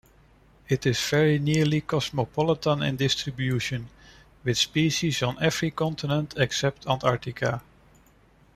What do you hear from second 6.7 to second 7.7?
Antarctica.